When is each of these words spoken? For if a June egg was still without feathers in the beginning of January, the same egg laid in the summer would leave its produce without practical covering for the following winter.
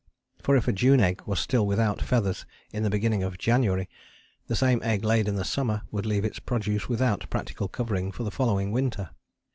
For 0.41 0.55
if 0.57 0.67
a 0.67 0.73
June 0.73 0.99
egg 0.99 1.21
was 1.27 1.39
still 1.39 1.67
without 1.67 2.01
feathers 2.01 2.43
in 2.73 2.81
the 2.81 2.89
beginning 2.89 3.21
of 3.21 3.37
January, 3.37 3.87
the 4.47 4.55
same 4.55 4.81
egg 4.81 5.03
laid 5.03 5.27
in 5.27 5.35
the 5.35 5.45
summer 5.45 5.83
would 5.91 6.07
leave 6.07 6.25
its 6.25 6.39
produce 6.39 6.89
without 6.89 7.29
practical 7.29 7.67
covering 7.67 8.11
for 8.11 8.23
the 8.23 8.31
following 8.31 8.71
winter. 8.71 9.11